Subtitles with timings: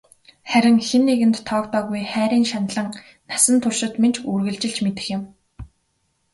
[0.49, 2.89] Харин хэн нэгэнд тоогдоогүй хайрын шаналан
[3.29, 5.23] насан туршид минь ч үргэлжилж мэдэх юм.